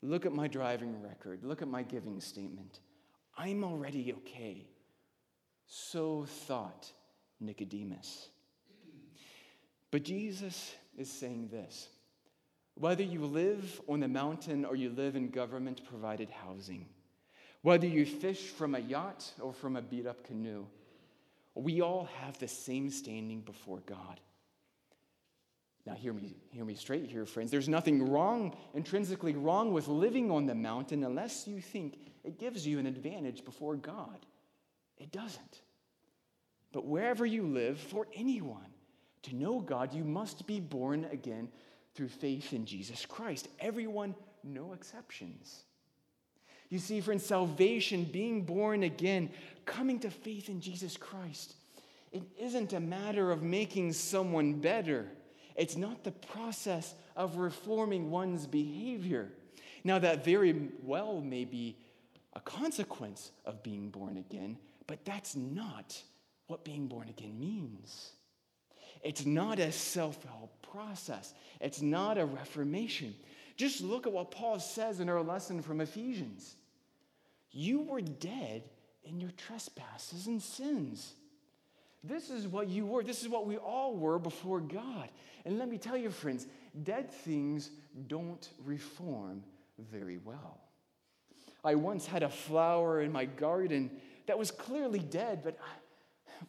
Look 0.01 0.25
at 0.25 0.33
my 0.33 0.47
driving 0.47 1.01
record. 1.01 1.43
Look 1.43 1.61
at 1.61 1.67
my 1.67 1.83
giving 1.83 2.19
statement. 2.19 2.79
I'm 3.37 3.63
already 3.63 4.13
okay. 4.13 4.67
So 5.73 6.25
thought 6.25 6.91
Nicodemus. 7.39 8.27
But 9.89 10.03
Jesus 10.03 10.75
is 10.97 11.09
saying 11.09 11.47
this 11.49 11.87
whether 12.75 13.03
you 13.03 13.25
live 13.25 13.79
on 13.87 14.01
the 14.01 14.07
mountain 14.09 14.65
or 14.65 14.75
you 14.75 14.89
live 14.89 15.15
in 15.15 15.29
government 15.29 15.81
provided 15.87 16.29
housing, 16.29 16.87
whether 17.61 17.87
you 17.87 18.05
fish 18.05 18.49
from 18.49 18.75
a 18.75 18.79
yacht 18.79 19.31
or 19.39 19.53
from 19.53 19.77
a 19.77 19.81
beat 19.81 20.05
up 20.05 20.25
canoe, 20.25 20.65
we 21.55 21.79
all 21.79 22.09
have 22.19 22.37
the 22.39 22.49
same 22.49 22.89
standing 22.89 23.39
before 23.39 23.79
God. 23.85 24.19
Now, 25.85 25.93
hear 25.93 26.11
me, 26.11 26.35
hear 26.49 26.65
me 26.65 26.75
straight 26.75 27.09
here, 27.09 27.25
friends. 27.25 27.49
There's 27.49 27.69
nothing 27.69 28.11
wrong, 28.11 28.57
intrinsically 28.73 29.35
wrong, 29.35 29.71
with 29.71 29.87
living 29.87 30.31
on 30.31 30.47
the 30.47 30.55
mountain 30.55 31.05
unless 31.05 31.47
you 31.47 31.61
think 31.61 31.97
it 32.25 32.37
gives 32.37 32.67
you 32.67 32.77
an 32.77 32.87
advantage 32.87 33.45
before 33.45 33.77
God. 33.77 34.25
It 35.01 35.11
doesn't. 35.11 35.61
But 36.71 36.85
wherever 36.85 37.25
you 37.25 37.43
live, 37.43 37.79
for 37.79 38.07
anyone 38.13 38.71
to 39.23 39.35
know 39.35 39.59
God, 39.59 39.93
you 39.93 40.03
must 40.03 40.45
be 40.45 40.59
born 40.59 41.07
again 41.11 41.49
through 41.95 42.09
faith 42.09 42.53
in 42.53 42.65
Jesus 42.65 43.05
Christ. 43.05 43.47
Everyone, 43.59 44.15
no 44.43 44.73
exceptions. 44.73 45.63
You 46.69 46.79
see, 46.79 47.01
friends, 47.01 47.25
salvation, 47.25 48.05
being 48.05 48.43
born 48.43 48.83
again, 48.83 49.31
coming 49.65 49.99
to 49.99 50.09
faith 50.09 50.47
in 50.47 50.61
Jesus 50.61 50.95
Christ, 50.95 51.55
it 52.11 52.23
isn't 52.39 52.73
a 52.73 52.79
matter 52.79 53.31
of 53.31 53.41
making 53.41 53.93
someone 53.93 54.53
better. 54.53 55.07
It's 55.55 55.75
not 55.75 56.03
the 56.03 56.11
process 56.11 56.93
of 57.15 57.37
reforming 57.37 58.09
one's 58.09 58.47
behavior. 58.47 59.31
Now, 59.83 59.99
that 59.99 60.23
very 60.23 60.69
well 60.83 61.19
may 61.19 61.43
be 61.43 61.75
a 62.33 62.39
consequence 62.39 63.31
of 63.45 63.63
being 63.63 63.89
born 63.89 64.17
again, 64.17 64.57
but 64.91 65.05
that's 65.05 65.37
not 65.37 65.97
what 66.47 66.65
being 66.65 66.87
born 66.89 67.07
again 67.07 67.39
means. 67.39 68.11
It's 69.01 69.25
not 69.25 69.57
a 69.57 69.71
self 69.71 70.21
help 70.25 70.51
process, 70.69 71.33
it's 71.61 71.81
not 71.81 72.17
a 72.17 72.25
reformation. 72.25 73.15
Just 73.55 73.79
look 73.79 74.05
at 74.05 74.11
what 74.11 74.31
Paul 74.31 74.59
says 74.59 74.99
in 74.99 75.07
our 75.07 75.21
lesson 75.21 75.61
from 75.61 75.79
Ephesians. 75.79 76.57
You 77.51 77.83
were 77.83 78.01
dead 78.01 78.63
in 79.05 79.21
your 79.21 79.31
trespasses 79.37 80.27
and 80.27 80.41
sins. 80.41 81.13
This 82.03 82.29
is 82.29 82.45
what 82.45 82.67
you 82.67 82.85
were. 82.85 83.01
This 83.01 83.21
is 83.21 83.29
what 83.29 83.47
we 83.47 83.55
all 83.55 83.95
were 83.95 84.19
before 84.19 84.59
God. 84.59 85.07
And 85.45 85.57
let 85.57 85.69
me 85.69 85.77
tell 85.77 85.95
you, 85.95 86.09
friends, 86.09 86.47
dead 86.83 87.09
things 87.09 87.69
don't 88.07 88.49
reform 88.65 89.41
very 89.89 90.17
well. 90.17 90.59
I 91.63 91.75
once 91.75 92.05
had 92.05 92.23
a 92.23 92.29
flower 92.29 93.01
in 93.01 93.13
my 93.13 93.23
garden 93.23 93.89
that 94.31 94.39
was 94.39 94.49
clearly 94.49 94.99
dead, 94.99 95.41
but 95.43 95.57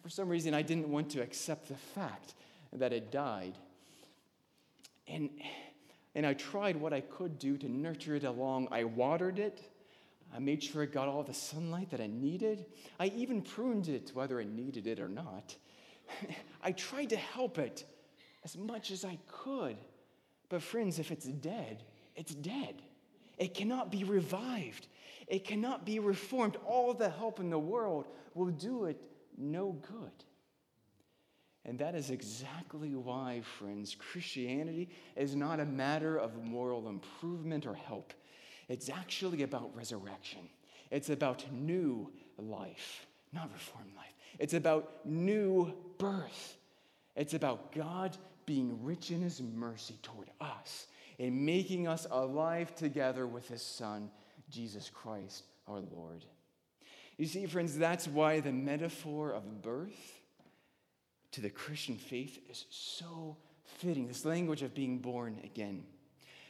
for 0.04 0.08
some 0.08 0.28
reason 0.28 0.54
I 0.54 0.62
didn't 0.62 0.88
want 0.88 1.10
to 1.10 1.20
accept 1.20 1.66
the 1.66 1.74
fact 1.74 2.34
that 2.72 2.92
it 2.92 3.10
died. 3.10 3.58
And, 5.08 5.28
and 6.14 6.24
I 6.24 6.34
tried 6.34 6.76
what 6.76 6.92
I 6.92 7.00
could 7.00 7.40
do 7.40 7.58
to 7.58 7.68
nurture 7.68 8.14
it 8.14 8.22
along. 8.22 8.68
I 8.70 8.84
watered 8.84 9.40
it. 9.40 9.60
I 10.32 10.38
made 10.38 10.62
sure 10.62 10.84
it 10.84 10.92
got 10.92 11.08
all 11.08 11.24
the 11.24 11.34
sunlight 11.34 11.90
that 11.90 11.98
it 11.98 12.12
needed. 12.12 12.66
I 13.00 13.06
even 13.16 13.42
pruned 13.42 13.88
it, 13.88 14.12
whether 14.14 14.38
it 14.38 14.46
needed 14.46 14.86
it 14.86 15.00
or 15.00 15.08
not. 15.08 15.56
I 16.62 16.70
tried 16.70 17.10
to 17.10 17.16
help 17.16 17.58
it 17.58 17.84
as 18.44 18.56
much 18.56 18.92
as 18.92 19.04
I 19.04 19.18
could. 19.26 19.76
But, 20.48 20.62
friends, 20.62 21.00
if 21.00 21.10
it's 21.10 21.26
dead, 21.26 21.82
it's 22.14 22.32
dead. 22.32 22.80
It 23.42 23.54
cannot 23.54 23.90
be 23.90 24.04
revived, 24.04 24.86
it 25.26 25.44
cannot 25.44 25.84
be 25.84 25.98
reformed. 25.98 26.56
All 26.64 26.94
the 26.94 27.10
help 27.10 27.40
in 27.40 27.50
the 27.50 27.58
world 27.58 28.06
will 28.34 28.52
do 28.52 28.84
it 28.84 29.02
no 29.36 29.72
good. 29.72 30.12
And 31.64 31.76
that 31.80 31.96
is 31.96 32.10
exactly 32.10 32.94
why, 32.94 33.42
friends, 33.58 33.96
Christianity 33.98 34.90
is 35.16 35.34
not 35.34 35.58
a 35.58 35.64
matter 35.64 36.16
of 36.16 36.44
moral 36.44 36.88
improvement 36.88 37.66
or 37.66 37.74
help. 37.74 38.12
It's 38.68 38.88
actually 38.88 39.42
about 39.42 39.74
resurrection. 39.74 40.48
It's 40.92 41.10
about 41.10 41.44
new 41.52 42.12
life, 42.38 43.06
not 43.32 43.50
reformed 43.52 43.90
life. 43.96 44.14
It's 44.38 44.54
about 44.54 45.04
new 45.04 45.74
birth. 45.98 46.58
It's 47.16 47.34
about 47.34 47.72
God 47.72 48.16
being 48.46 48.84
rich 48.84 49.10
in 49.10 49.20
his 49.20 49.42
mercy 49.42 49.98
toward 50.00 50.30
us 50.40 50.86
and 51.18 51.44
making 51.44 51.86
us 51.86 52.06
alive 52.10 52.74
together 52.74 53.26
with 53.26 53.48
his 53.48 53.62
Son, 53.62 54.10
Jesus 54.50 54.90
Christ 54.92 55.44
our 55.68 55.80
Lord. 55.94 56.24
You 57.16 57.26
see, 57.26 57.46
friends, 57.46 57.78
that's 57.78 58.08
why 58.08 58.40
the 58.40 58.52
metaphor 58.52 59.32
of 59.32 59.62
birth 59.62 60.20
to 61.32 61.40
the 61.40 61.50
Christian 61.50 61.96
faith 61.96 62.38
is 62.50 62.66
so 62.70 63.36
fitting. 63.64 64.06
This 64.06 64.24
language 64.24 64.62
of 64.62 64.74
being 64.74 64.98
born 64.98 65.38
again. 65.44 65.84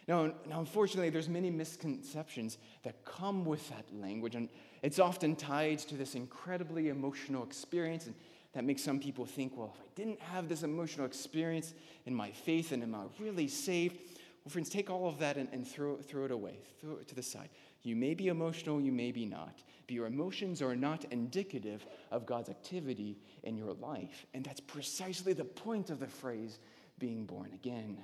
Now, 0.09 0.33
now, 0.49 0.59
unfortunately, 0.59 1.11
there's 1.11 1.29
many 1.29 1.51
misconceptions 1.51 2.59
that 2.83 3.05
come 3.05 3.45
with 3.45 3.69
that 3.71 3.85
language, 3.95 4.35
and 4.35 4.49
it's 4.83 4.99
often 4.99 5.37
tied 5.37 5.79
to 5.81 5.95
this 5.95 6.17
incredibly 6.17 6.89
emotional 6.89 7.45
experience, 7.45 8.07
and 8.07 8.15
that 8.53 8.65
makes 8.65 8.83
some 8.83 8.99
people 8.99 9.25
think, 9.25 9.57
well, 9.57 9.73
if 9.75 9.81
I 9.81 9.89
didn't 9.95 10.21
have 10.21 10.49
this 10.49 10.65
emotional 10.65 11.07
experience 11.07 11.75
in 12.07 12.15
my 12.15 12.33
faith, 12.33 12.73
and 12.73 12.83
am 12.83 12.95
I 12.95 13.05
really 13.21 13.47
saved? 13.47 13.99
Well, 14.45 14.51
friends, 14.51 14.69
take 14.69 14.91
all 14.91 15.09
of 15.09 15.19
that 15.21 15.37
and, 15.37 15.49
and 15.53 15.67
throw, 15.67 15.97
throw 15.97 16.25
it 16.25 16.33
away, 16.33 16.59
throw 16.81 16.97
it 16.97 17.07
to 17.09 17.15
the 17.15 17.23
side. 17.23 17.49
You 17.83 17.95
may 17.95 18.15
be 18.15 18.29
emotional, 18.29 18.81
you 18.81 18.91
may 18.91 19.13
be 19.13 19.25
not, 19.25 19.63
but 19.87 19.95
your 19.95 20.07
emotions 20.07 20.61
are 20.61 20.75
not 20.75 21.05
indicative 21.13 21.87
of 22.11 22.27
God's 22.27 22.49
activity 22.49 23.19
in 23.45 23.57
your 23.57 23.73
life. 23.75 24.27
And 24.35 24.45
that's 24.45 24.61
precisely 24.61 25.33
the 25.33 25.45
point 25.45 25.91
of 25.91 26.01
the 26.01 26.09
phrase 26.09 26.59
being 26.99 27.25
born 27.25 27.53
again. 27.55 27.99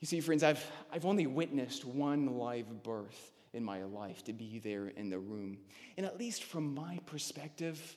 You 0.00 0.06
see, 0.06 0.20
friends, 0.20 0.42
I've, 0.42 0.64
I've 0.92 1.06
only 1.06 1.26
witnessed 1.26 1.84
one 1.84 2.38
live 2.38 2.82
birth 2.82 3.32
in 3.52 3.64
my 3.64 3.82
life 3.84 4.24
to 4.24 4.32
be 4.32 4.58
there 4.58 4.88
in 4.88 5.10
the 5.10 5.18
room. 5.18 5.58
And 5.96 6.06
at 6.06 6.18
least 6.18 6.44
from 6.44 6.74
my 6.74 6.98
perspective, 7.06 7.96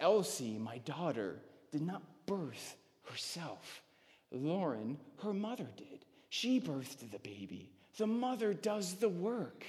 Elsie, 0.00 0.58
my 0.58 0.78
daughter, 0.78 1.38
did 1.70 1.82
not 1.82 2.02
birth 2.26 2.76
herself. 3.10 3.82
Lauren, 4.30 4.98
her 5.22 5.32
mother, 5.32 5.68
did. 5.76 6.04
She 6.34 6.58
birthed 6.58 7.10
the 7.10 7.18
baby. 7.18 7.68
The 7.98 8.06
mother 8.06 8.54
does 8.54 8.94
the 8.94 9.10
work. 9.10 9.66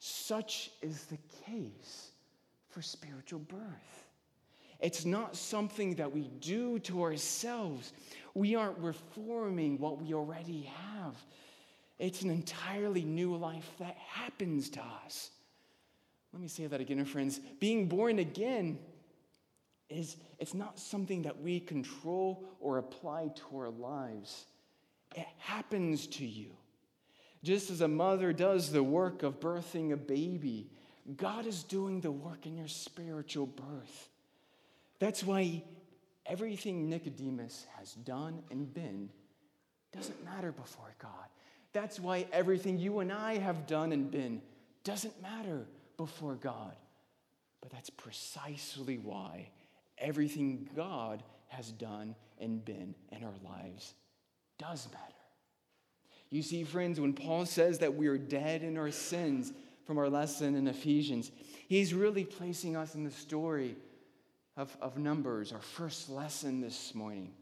Such 0.00 0.70
is 0.82 1.06
the 1.06 1.16
case 1.46 2.10
for 2.68 2.82
spiritual 2.82 3.38
birth. 3.38 4.06
It's 4.80 5.06
not 5.06 5.34
something 5.34 5.94
that 5.94 6.12
we 6.12 6.28
do 6.40 6.78
to 6.80 7.02
ourselves. 7.02 7.94
We 8.34 8.54
aren't 8.54 8.76
reforming 8.80 9.78
what 9.78 9.98
we 9.98 10.12
already 10.12 10.70
have. 10.92 11.16
It's 11.98 12.20
an 12.20 12.28
entirely 12.28 13.04
new 13.04 13.34
life 13.34 13.70
that 13.78 13.96
happens 13.96 14.68
to 14.70 14.82
us. 15.06 15.30
Let 16.34 16.42
me 16.42 16.48
say 16.48 16.66
that 16.66 16.82
again, 16.82 17.02
friends. 17.06 17.40
Being 17.60 17.88
born 17.88 18.18
again 18.18 18.78
is 19.88 20.18
it's 20.38 20.52
not 20.52 20.78
something 20.78 21.22
that 21.22 21.40
we 21.40 21.60
control 21.60 22.44
or 22.60 22.76
apply 22.76 23.30
to 23.36 23.56
our 23.56 23.70
lives. 23.70 24.44
It 25.14 25.26
happens 25.38 26.06
to 26.08 26.26
you. 26.26 26.50
Just 27.42 27.70
as 27.70 27.80
a 27.80 27.88
mother 27.88 28.32
does 28.32 28.70
the 28.70 28.82
work 28.82 29.22
of 29.22 29.40
birthing 29.40 29.92
a 29.92 29.96
baby, 29.96 30.70
God 31.16 31.46
is 31.46 31.64
doing 31.64 32.00
the 32.00 32.12
work 32.12 32.46
in 32.46 32.56
your 32.56 32.68
spiritual 32.68 33.46
birth. 33.46 34.08
That's 35.00 35.24
why 35.24 35.64
everything 36.24 36.88
Nicodemus 36.88 37.66
has 37.76 37.94
done 37.94 38.42
and 38.50 38.72
been 38.72 39.10
doesn't 39.92 40.24
matter 40.24 40.52
before 40.52 40.94
God. 40.98 41.10
That's 41.72 41.98
why 41.98 42.26
everything 42.32 42.78
you 42.78 43.00
and 43.00 43.12
I 43.12 43.38
have 43.38 43.66
done 43.66 43.92
and 43.92 44.10
been 44.10 44.40
doesn't 44.84 45.20
matter 45.20 45.66
before 45.96 46.36
God. 46.36 46.76
But 47.60 47.70
that's 47.70 47.90
precisely 47.90 48.98
why 48.98 49.48
everything 49.98 50.68
God 50.76 51.22
has 51.48 51.72
done 51.72 52.14
and 52.38 52.64
been 52.64 52.94
in 53.10 53.24
our 53.24 53.34
lives 53.44 53.94
does 54.58 54.88
matter. 54.92 55.12
You 56.30 56.42
see, 56.42 56.64
friends, 56.64 56.98
when 56.98 57.12
Paul 57.12 57.44
says 57.44 57.78
that 57.80 57.94
we 57.94 58.06
are 58.06 58.16
dead 58.16 58.62
in 58.62 58.78
our 58.78 58.90
sins 58.90 59.52
from 59.84 59.98
our 59.98 60.08
lesson 60.08 60.54
in 60.54 60.66
Ephesians, 60.66 61.30
he's 61.68 61.92
really 61.92 62.24
placing 62.24 62.76
us 62.76 62.94
in 62.94 63.04
the 63.04 63.10
story 63.10 63.76
of, 64.56 64.74
of 64.80 64.96
Numbers, 64.98 65.52
our 65.52 65.60
first 65.60 66.08
lesson 66.08 66.60
this 66.60 66.94
morning. 66.94 67.32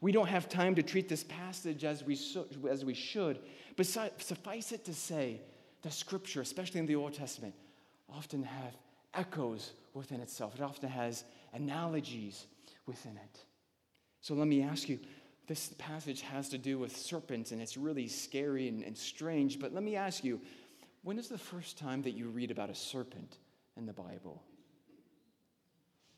We 0.00 0.12
don't 0.12 0.28
have 0.28 0.48
time 0.48 0.74
to 0.74 0.82
treat 0.82 1.08
this 1.08 1.24
passage 1.24 1.84
as 1.84 2.02
we, 2.02 2.16
so, 2.16 2.46
as 2.70 2.84
we 2.84 2.94
should, 2.94 3.40
but 3.76 3.86
suffice 3.86 4.72
it 4.72 4.84
to 4.84 4.94
say, 4.94 5.40
the 5.82 5.90
scripture, 5.90 6.40
especially 6.40 6.80
in 6.80 6.86
the 6.86 6.96
Old 6.96 7.12
Testament, 7.12 7.54
often 8.08 8.42
have 8.42 8.74
echoes 9.12 9.72
within 9.92 10.20
itself. 10.20 10.54
It 10.54 10.62
often 10.62 10.88
has 10.88 11.24
analogies 11.52 12.46
within 12.86 13.16
it. 13.16 13.40
So 14.20 14.34
let 14.34 14.48
me 14.48 14.62
ask 14.62 14.88
you 14.88 14.98
this 15.46 15.74
passage 15.78 16.22
has 16.22 16.48
to 16.50 16.58
do 16.58 16.78
with 16.78 16.96
serpents, 16.96 17.52
and 17.52 17.60
it's 17.60 17.76
really 17.76 18.08
scary 18.08 18.68
and, 18.68 18.82
and 18.82 18.96
strange. 18.96 19.58
But 19.58 19.74
let 19.74 19.82
me 19.82 19.96
ask 19.96 20.24
you 20.24 20.40
when 21.02 21.18
is 21.18 21.28
the 21.28 21.38
first 21.38 21.78
time 21.78 22.02
that 22.02 22.12
you 22.12 22.28
read 22.28 22.50
about 22.50 22.70
a 22.70 22.74
serpent 22.74 23.36
in 23.76 23.84
the 23.84 23.92
Bible? 23.92 24.42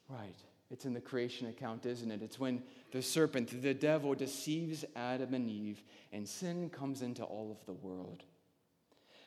Right. 0.09 0.37
It's 0.71 0.85
in 0.85 0.95
the 0.95 1.01
creation 1.01 1.49
account, 1.49 1.87
isn't 1.87 2.11
it? 2.11 2.23
It's 2.23 2.39
when 2.39 2.63
the 2.93 3.03
serpent, 3.03 3.63
the 3.63 3.75
devil, 3.75 4.15
deceives 4.15 4.85
Adam 4.95 5.35
and 5.35 5.49
Eve, 5.49 5.83
and 6.13 6.29
sin 6.29 6.71
comes 6.71 7.03
into 7.03 7.23
all 7.23 7.51
of 7.51 7.65
the 7.67 7.73
world. 7.73 8.25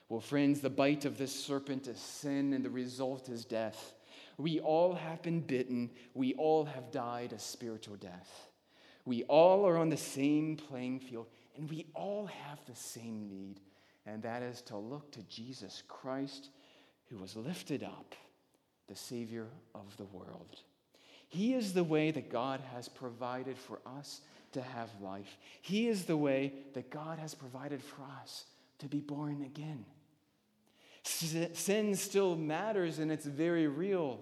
Well, 0.09 0.21
friends, 0.21 0.59
the 0.59 0.69
bite 0.69 1.05
of 1.05 1.17
this 1.17 1.33
serpent 1.33 1.87
is 1.87 1.99
sin, 1.99 2.53
and 2.53 2.63
the 2.63 2.69
result 2.69 3.29
is 3.29 3.45
death. 3.45 3.93
We 4.37 4.59
all 4.59 4.95
have 4.95 5.21
been 5.21 5.41
bitten, 5.41 5.91
we 6.13 6.33
all 6.33 6.65
have 6.65 6.91
died 6.91 7.33
a 7.33 7.39
spiritual 7.39 7.95
death. 7.97 8.48
We 9.09 9.23
all 9.23 9.65
are 9.65 9.75
on 9.75 9.89
the 9.89 9.97
same 9.97 10.55
playing 10.55 10.99
field, 10.99 11.25
and 11.57 11.67
we 11.67 11.87
all 11.95 12.27
have 12.27 12.59
the 12.67 12.75
same 12.75 13.27
need, 13.27 13.59
and 14.05 14.21
that 14.21 14.43
is 14.43 14.61
to 14.67 14.77
look 14.77 15.11
to 15.13 15.23
Jesus 15.23 15.81
Christ, 15.87 16.49
who 17.09 17.17
was 17.17 17.35
lifted 17.35 17.81
up, 17.81 18.13
the 18.87 18.95
Savior 18.95 19.47
of 19.73 19.97
the 19.97 20.05
world. 20.05 20.57
He 21.27 21.55
is 21.55 21.73
the 21.73 21.83
way 21.83 22.11
that 22.11 22.29
God 22.29 22.61
has 22.75 22.87
provided 22.87 23.57
for 23.57 23.79
us 23.83 24.21
to 24.51 24.61
have 24.61 24.89
life. 25.01 25.39
He 25.63 25.87
is 25.87 26.05
the 26.05 26.15
way 26.15 26.53
that 26.75 26.91
God 26.91 27.17
has 27.17 27.33
provided 27.33 27.81
for 27.81 28.03
us 28.21 28.45
to 28.77 28.85
be 28.85 28.99
born 28.99 29.41
again. 29.41 29.85
Sin 31.01 31.95
still 31.95 32.35
matters 32.35 32.99
and 32.99 33.11
it's 33.11 33.25
very 33.25 33.65
real, 33.65 34.19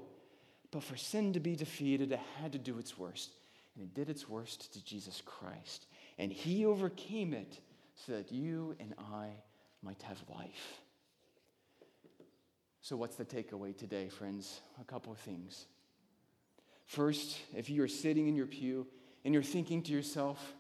but 0.72 0.82
for 0.82 0.96
sin 0.96 1.34
to 1.34 1.42
be 1.42 1.58
defeated, 1.58 2.14
it 2.14 2.22
had 2.42 2.54
to 2.54 2.58
do 2.58 2.80
its 2.80 2.98
worst 2.98 3.32
and 3.78 3.86
it 3.86 3.94
did 3.94 4.10
its 4.10 4.28
worst 4.28 4.74
to 4.74 4.84
Jesus 4.84 5.22
Christ. 5.26 5.86
and 6.18 6.32
he 6.32 6.66
overcame 6.66 7.34
it 7.34 7.60
so 7.96 8.14
that 8.14 8.32
you 8.32 8.76
and 8.80 8.94
I 8.98 9.30
might 9.84 10.02
have 10.02 10.18
life. 10.30 10.82
So, 12.82 12.96
what's 12.96 13.16
the 13.16 13.26
takeaway 13.26 13.78
today, 13.78 14.08
friends? 14.10 14.62
A 14.82 14.84
couple 14.84 15.12
of 15.12 15.20
things. 15.20 15.66
First, 16.86 17.38
if 17.56 17.70
you 17.70 17.84
are 17.84 17.88
sitting 17.88 18.28
in 18.28 18.36
your 18.36 18.48
pew 18.48 18.88
and 19.26 19.34
you're 19.34 19.44
thinking 19.44 19.84
to 19.84 19.92
yourself, 19.92 20.54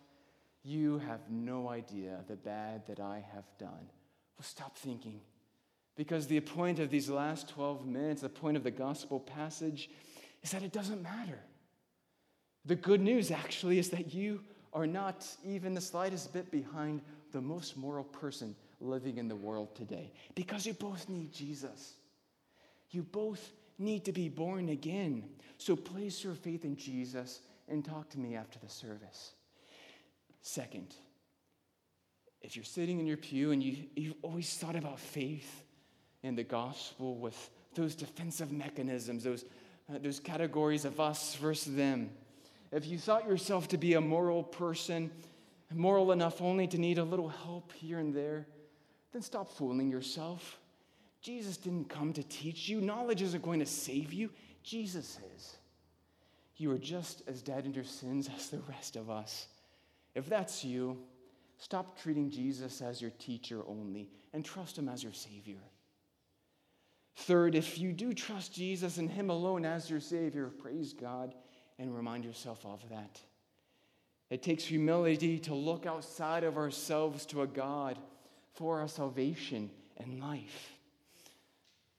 you 0.63 0.97
have 0.99 1.21
no 1.29 1.69
idea 1.69 2.19
the 2.27 2.35
bad 2.35 2.85
that 2.87 2.99
I 2.99 3.23
have 3.33 3.45
done, 3.57 3.89
well, 4.37 4.43
stop 4.43 4.75
thinking. 4.77 5.21
Because 5.95 6.27
the 6.27 6.39
point 6.41 6.79
of 6.79 6.89
these 6.89 7.09
last 7.09 7.49
12 7.49 7.87
minutes, 7.87 8.21
the 8.21 8.29
point 8.29 8.57
of 8.57 8.63
the 8.63 8.71
gospel 8.71 9.19
passage, 9.19 9.89
is 10.43 10.51
that 10.51 10.63
it 10.63 10.73
doesn't 10.73 11.01
matter. 11.01 11.39
The 12.67 12.75
good 12.75 13.01
news 13.01 13.31
actually 13.31 13.79
is 13.79 13.89
that 13.89 14.13
you 14.13 14.41
are 14.73 14.85
not 14.85 15.25
even 15.43 15.73
the 15.73 15.81
slightest 15.81 16.33
bit 16.33 16.51
behind 16.51 17.01
the 17.31 17.41
most 17.41 17.77
moral 17.77 18.03
person 18.03 18.55
living 18.79 19.17
in 19.17 19.27
the 19.27 19.35
world 19.35 19.75
today 19.75 20.11
because 20.35 20.65
you 20.65 20.73
both 20.73 21.07
need 21.09 21.31
Jesus. 21.31 21.93
You 22.91 23.03
both 23.03 23.51
need 23.79 24.05
to 24.05 24.11
be 24.11 24.27
born 24.27 24.69
again. 24.69 25.23
So 25.57 25.75
place 25.75 26.23
your 26.23 26.35
faith 26.35 26.65
in 26.65 26.75
Jesus 26.75 27.39
and 27.69 27.83
talk 27.83 28.09
to 28.09 28.19
me 28.19 28.35
after 28.35 28.59
the 28.59 28.69
service. 28.69 29.31
Second, 30.41 30.93
if 32.41 32.55
you're 32.55 32.65
sitting 32.65 32.99
in 32.99 33.07
your 33.07 33.17
pew 33.17 33.51
and 33.51 33.63
you, 33.63 33.85
you've 33.95 34.15
always 34.21 34.53
thought 34.57 34.75
about 34.75 34.99
faith 34.99 35.63
and 36.23 36.37
the 36.37 36.43
gospel 36.43 37.15
with 37.15 37.49
those 37.75 37.95
defensive 37.95 38.51
mechanisms, 38.51 39.23
those, 39.23 39.45
uh, 39.89 39.97
those 39.99 40.19
categories 40.19 40.85
of 40.85 40.99
us 40.99 41.35
versus 41.35 41.75
them, 41.75 42.09
if 42.71 42.85
you 42.85 42.97
thought 42.97 43.27
yourself 43.27 43.67
to 43.69 43.77
be 43.77 43.93
a 43.93 44.01
moral 44.01 44.43
person, 44.43 45.11
moral 45.73 46.11
enough 46.11 46.41
only 46.41 46.67
to 46.67 46.77
need 46.77 46.97
a 46.97 47.03
little 47.03 47.29
help 47.29 47.71
here 47.73 47.99
and 47.99 48.13
there, 48.13 48.47
then 49.13 49.21
stop 49.21 49.49
fooling 49.49 49.89
yourself. 49.89 50.59
Jesus 51.21 51.57
didn't 51.57 51.89
come 51.89 52.13
to 52.13 52.23
teach 52.23 52.69
you. 52.69 52.81
Knowledge 52.81 53.21
isn't 53.21 53.43
going 53.43 53.59
to 53.59 53.65
save 53.65 54.13
you, 54.13 54.29
Jesus 54.63 55.17
is. 55.35 55.57
You 56.57 56.71
are 56.71 56.77
just 56.77 57.23
as 57.27 57.41
dead 57.41 57.65
in 57.65 57.73
your 57.73 57.83
sins 57.83 58.29
as 58.35 58.49
the 58.49 58.61
rest 58.69 58.95
of 58.95 59.09
us. 59.09 59.47
If 60.15 60.27
that's 60.27 60.63
you, 60.63 60.97
stop 61.57 61.99
treating 61.99 62.29
Jesus 62.29 62.81
as 62.81 63.01
your 63.01 63.11
teacher 63.11 63.61
only 63.67 64.09
and 64.33 64.43
trust 64.43 64.77
him 64.77 64.89
as 64.89 65.03
your 65.03 65.13
Savior. 65.13 65.61
Third, 67.17 67.55
if 67.55 67.79
you 67.79 67.93
do 67.93 68.13
trust 68.13 68.53
Jesus 68.53 68.97
and 68.97 69.09
Him 69.09 69.31
alone 69.31 69.65
as 69.65 69.89
your 69.89 69.99
Savior, 69.99 70.51
praise 70.59 70.93
God 70.93 71.33
and 71.79 71.95
remind 71.95 72.25
yourself 72.25 72.65
of 72.65 72.87
that. 72.89 73.19
It 74.29 74.43
takes 74.43 74.63
humility 74.63 75.39
to 75.39 75.53
look 75.53 75.85
outside 75.85 76.43
of 76.43 76.57
ourselves 76.57 77.25
to 77.27 77.43
a 77.43 77.47
God 77.47 77.97
for 78.53 78.79
our 78.81 78.87
salvation 78.87 79.69
and 79.97 80.19
life. 80.19 80.73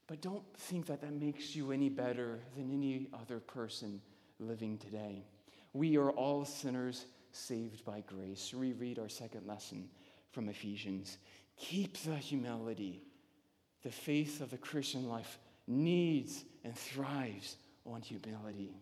But 0.07 0.21
don't 0.21 0.43
think 0.57 0.87
that 0.87 1.01
that 1.01 1.13
makes 1.13 1.55
you 1.55 1.71
any 1.71 1.89
better 1.89 2.39
than 2.55 2.71
any 2.71 3.07
other 3.13 3.39
person 3.39 4.01
living 4.39 4.77
today. 4.77 5.23
We 5.73 5.97
are 5.97 6.11
all 6.11 6.45
sinners 6.45 7.05
saved 7.31 7.85
by 7.85 8.01
grace. 8.01 8.53
Reread 8.53 8.99
our 8.99 9.09
second 9.09 9.45
lesson 9.45 9.87
from 10.31 10.49
Ephesians. 10.49 11.17
Keep 11.57 11.97
the 12.03 12.15
humility. 12.15 13.03
The 13.83 13.91
faith 13.91 14.41
of 14.41 14.49
the 14.49 14.57
Christian 14.57 15.07
life 15.07 15.37
needs 15.67 16.43
and 16.63 16.75
thrives 16.75 17.57
on 17.85 18.01
humility. 18.01 18.73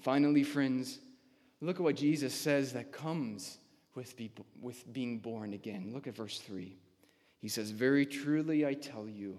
Finally, 0.00 0.42
friends, 0.42 0.98
look 1.60 1.76
at 1.76 1.82
what 1.82 1.96
Jesus 1.96 2.34
says 2.34 2.72
that 2.72 2.92
comes 2.92 3.58
with, 3.94 4.16
be, 4.16 4.30
with 4.60 4.90
being 4.92 5.18
born 5.18 5.52
again. 5.52 5.90
Look 5.92 6.06
at 6.06 6.16
verse 6.16 6.38
3. 6.38 6.76
He 7.40 7.48
says, 7.48 7.70
Very 7.70 8.06
truly 8.06 8.66
I 8.66 8.74
tell 8.74 9.06
you, 9.06 9.38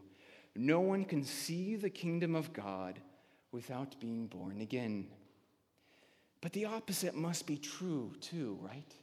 no 0.56 0.80
one 0.80 1.06
can 1.06 1.24
see 1.24 1.76
the 1.76 1.90
kingdom 1.90 2.36
of 2.36 2.54
God 2.54 3.00
without 3.52 4.00
being 4.00 4.28
born 4.28 4.62
again. 4.62 5.08
But 6.42 6.54
the 6.54 6.66
opposite 6.66 7.16
must 7.16 7.48
be 7.48 7.58
true 7.58 8.14
too, 8.20 8.58
right? 8.62 8.94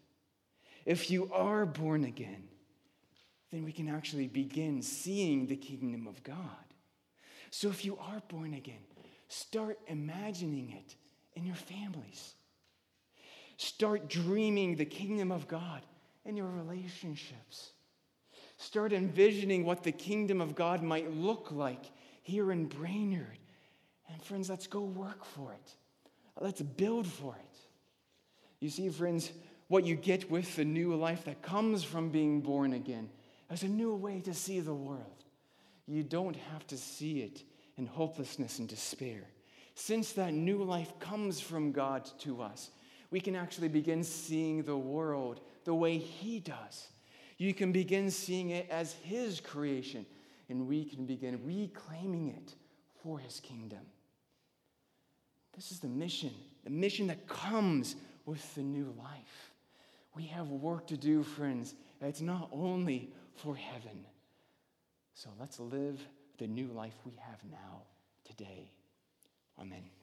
If 0.84 1.10
you 1.10 1.30
are 1.32 1.66
born 1.66 2.04
again, 2.04 2.48
then 3.50 3.64
we 3.64 3.72
can 3.72 3.88
actually 3.88 4.26
begin 4.26 4.82
seeing 4.82 5.46
the 5.46 5.56
kingdom 5.56 6.06
of 6.06 6.22
God. 6.22 6.38
So 7.50 7.68
if 7.68 7.84
you 7.84 7.96
are 7.98 8.22
born 8.28 8.54
again, 8.54 8.84
start 9.28 9.78
imagining 9.86 10.70
it 10.70 10.94
in 11.38 11.46
your 11.46 11.54
families. 11.54 12.34
Start 13.56 14.08
dreaming 14.08 14.76
the 14.76 14.84
kingdom 14.84 15.32
of 15.32 15.48
God 15.48 15.80
in 16.24 16.36
your 16.36 16.48
relationships. 16.48 17.70
Start 18.58 18.92
envisioning 18.92 19.64
what 19.64 19.84
the 19.84 19.92
kingdom 19.92 20.40
of 20.40 20.54
God 20.54 20.82
might 20.82 21.14
look 21.14 21.50
like 21.52 21.84
here 22.22 22.50
in 22.50 22.66
Brainerd. 22.66 23.38
And 24.12 24.22
friends, 24.22 24.50
let's 24.50 24.66
go 24.66 24.80
work 24.82 25.24
for 25.24 25.52
it. 25.52 25.70
Let's 26.40 26.60
build 26.60 27.06
for 27.06 27.34
it. 27.36 27.56
You 28.60 28.68
see, 28.68 28.88
friends, 28.88 29.30
what 29.68 29.86
you 29.86 29.94
get 29.94 30.30
with 30.30 30.56
the 30.56 30.64
new 30.64 30.94
life 30.94 31.24
that 31.24 31.42
comes 31.42 31.84
from 31.84 32.10
being 32.10 32.40
born 32.40 32.72
again 32.72 33.10
is 33.50 33.62
a 33.62 33.68
new 33.68 33.94
way 33.94 34.20
to 34.20 34.34
see 34.34 34.60
the 34.60 34.74
world. 34.74 35.24
You 35.86 36.02
don't 36.02 36.36
have 36.52 36.66
to 36.68 36.76
see 36.76 37.20
it 37.20 37.42
in 37.76 37.86
hopelessness 37.86 38.58
and 38.58 38.68
despair. 38.68 39.22
Since 39.78 40.14
that 40.14 40.34
new 40.34 40.64
life 40.64 40.98
comes 40.98 41.40
from 41.40 41.70
God 41.70 42.04
to 42.18 42.42
us, 42.42 42.70
we 43.12 43.20
can 43.20 43.36
actually 43.36 43.68
begin 43.68 44.02
seeing 44.02 44.64
the 44.64 44.76
world 44.76 45.40
the 45.62 45.72
way 45.72 45.98
He 45.98 46.40
does. 46.40 46.88
You 47.36 47.54
can 47.54 47.70
begin 47.70 48.10
seeing 48.10 48.50
it 48.50 48.68
as 48.70 48.94
His 49.04 49.38
creation, 49.38 50.04
and 50.48 50.66
we 50.66 50.84
can 50.84 51.06
begin 51.06 51.40
reclaiming 51.44 52.30
it 52.30 52.56
for 53.04 53.20
His 53.20 53.38
kingdom. 53.38 53.78
This 55.54 55.70
is 55.70 55.78
the 55.78 55.86
mission, 55.86 56.34
the 56.64 56.70
mission 56.70 57.06
that 57.06 57.28
comes 57.28 57.94
with 58.26 58.52
the 58.56 58.62
new 58.62 58.92
life. 58.98 59.52
We 60.16 60.24
have 60.24 60.48
work 60.48 60.88
to 60.88 60.96
do, 60.96 61.22
friends. 61.22 61.76
It's 62.00 62.20
not 62.20 62.48
only 62.50 63.12
for 63.36 63.54
heaven. 63.54 64.04
So 65.14 65.30
let's 65.38 65.60
live 65.60 66.00
the 66.38 66.48
new 66.48 66.66
life 66.66 66.94
we 67.04 67.12
have 67.20 67.38
now, 67.48 67.82
today. 68.24 68.72
Amen. 69.60 69.97